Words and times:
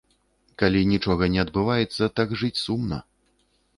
Калі 0.61 0.79
нічога 0.93 1.23
не 1.35 1.39
адбываецца, 1.45 2.03
так 2.21 2.29
жыць 2.43 2.59
сумна. 2.65 2.97